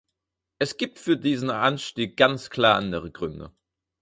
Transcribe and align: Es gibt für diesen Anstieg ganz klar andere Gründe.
Es 0.57 0.77
gibt 0.77 0.97
für 0.97 1.15
diesen 1.15 1.51
Anstieg 1.51 2.17
ganz 2.17 2.49
klar 2.49 2.73
andere 2.75 3.11
Gründe. 3.11 3.51